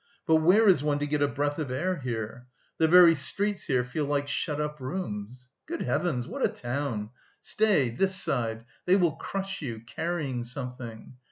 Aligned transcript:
But 0.25 0.37
where 0.37 0.67
is 0.67 0.81
one 0.81 0.97
to 0.97 1.05
get 1.05 1.21
a 1.21 1.27
breath 1.27 1.59
of 1.59 1.69
air 1.69 1.97
here? 1.97 2.47
The 2.79 2.87
very 2.87 3.13
streets 3.13 3.65
here 3.65 3.83
feel 3.85 4.05
like 4.05 4.27
shut 4.27 4.59
up 4.59 4.79
rooms. 4.79 5.51
Good 5.67 5.83
heavens! 5.83 6.25
what 6.27 6.43
a 6.43 6.47
town!... 6.49 7.11
stay... 7.39 7.89
this 7.91 8.15
side... 8.15 8.65
they 8.87 8.95
will 8.95 9.11
crush 9.15 9.61
you 9.61 9.79
carrying 9.81 10.43
something. 10.43 11.17